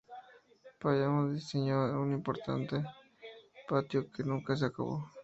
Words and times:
Palladio 0.79 1.31
diseñó 1.35 1.77
un 2.01 2.11
imponente 2.13 2.83
patio 3.69 4.09
que 4.09 4.23
nunca 4.23 4.55
se 4.55 4.65
acabó. 4.65 5.07